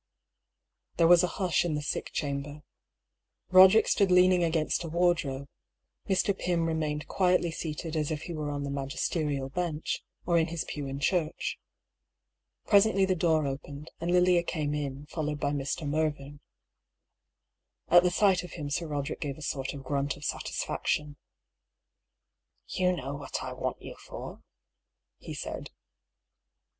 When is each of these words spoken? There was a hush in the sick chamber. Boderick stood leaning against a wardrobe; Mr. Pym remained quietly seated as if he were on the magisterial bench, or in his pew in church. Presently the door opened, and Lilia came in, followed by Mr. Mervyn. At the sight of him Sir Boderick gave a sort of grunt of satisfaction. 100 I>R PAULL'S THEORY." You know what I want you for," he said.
There 0.97 1.05
was 1.05 1.21
a 1.21 1.27
hush 1.37 1.63
in 1.63 1.75
the 1.75 1.81
sick 1.83 2.09
chamber. 2.11 2.63
Boderick 3.51 3.87
stood 3.87 4.09
leaning 4.09 4.43
against 4.43 4.83
a 4.83 4.87
wardrobe; 4.89 5.47
Mr. 6.09 6.35
Pym 6.35 6.65
remained 6.65 7.07
quietly 7.07 7.51
seated 7.51 7.95
as 7.95 8.09
if 8.09 8.23
he 8.23 8.33
were 8.33 8.49
on 8.49 8.63
the 8.63 8.71
magisterial 8.71 9.49
bench, 9.49 10.03
or 10.25 10.39
in 10.39 10.47
his 10.47 10.63
pew 10.63 10.87
in 10.87 10.99
church. 10.99 11.59
Presently 12.65 13.05
the 13.05 13.13
door 13.15 13.45
opened, 13.45 13.91
and 13.99 14.09
Lilia 14.09 14.41
came 14.41 14.73
in, 14.73 15.05
followed 15.05 15.39
by 15.39 15.51
Mr. 15.51 15.87
Mervyn. 15.87 16.39
At 17.89 18.01
the 18.01 18.09
sight 18.09 18.41
of 18.43 18.53
him 18.53 18.71
Sir 18.71 18.87
Boderick 18.87 19.19
gave 19.21 19.37
a 19.37 19.43
sort 19.43 19.71
of 19.75 19.83
grunt 19.83 20.17
of 20.17 20.25
satisfaction. 20.25 21.17
100 22.75 22.75
I>R 22.75 22.75
PAULL'S 22.75 22.75
THEORY." 22.75 22.89
You 22.89 22.97
know 22.97 23.13
what 23.17 23.43
I 23.43 23.53
want 23.53 23.79
you 23.83 23.95
for," 23.97 24.41
he 25.19 25.35
said. 25.35 25.69